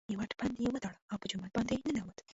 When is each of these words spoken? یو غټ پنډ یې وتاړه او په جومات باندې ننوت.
یو 0.11 0.19
غټ 0.21 0.31
پنډ 0.39 0.55
یې 0.63 0.69
وتاړه 0.73 0.99
او 1.11 1.17
په 1.21 1.25
جومات 1.31 1.51
باندې 1.55 1.75
ننوت. 1.95 2.17